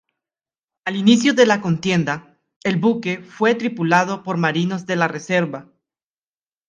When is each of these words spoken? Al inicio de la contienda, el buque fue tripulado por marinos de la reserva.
Al 0.83 0.95
inicio 0.95 1.35
de 1.35 1.45
la 1.45 1.61
contienda, 1.61 2.35
el 2.63 2.77
buque 2.77 3.19
fue 3.21 3.53
tripulado 3.53 4.23
por 4.23 4.35
marinos 4.37 4.87
de 4.87 4.95
la 4.95 5.07
reserva. 5.07 5.67